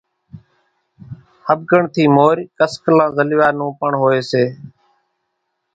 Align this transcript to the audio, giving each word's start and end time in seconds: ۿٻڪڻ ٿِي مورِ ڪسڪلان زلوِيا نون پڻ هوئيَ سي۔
ۿٻڪڻ 1.45 1.81
ٿِي 1.93 2.03
مورِ 2.15 2.35
ڪسڪلان 2.57 3.09
زلوِيا 3.17 3.47
نون 3.57 3.71
پڻ 3.79 3.91
هوئيَ 4.01 4.21
سي۔ 4.31 4.43